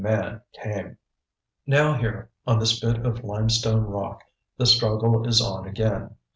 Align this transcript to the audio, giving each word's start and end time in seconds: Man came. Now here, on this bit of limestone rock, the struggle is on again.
Man 0.03 0.41
came. 0.59 0.97
Now 1.67 1.93
here, 1.93 2.31
on 2.47 2.57
this 2.57 2.79
bit 2.79 3.05
of 3.05 3.23
limestone 3.23 3.83
rock, 3.83 4.23
the 4.57 4.65
struggle 4.65 5.27
is 5.27 5.39
on 5.39 5.67
again. 5.67 6.15